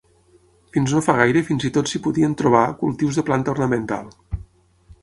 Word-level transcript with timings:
Fins 0.77 0.93
no 0.95 1.01
fa 1.07 1.15
gaire 1.19 1.43
fins 1.49 1.67
i 1.69 1.71
tot 1.75 1.91
s'hi 1.93 2.01
podien 2.09 2.35
trobar 2.43 2.65
cultius 2.83 3.21
de 3.21 3.27
planta 3.31 3.57
ornamental. 3.59 4.15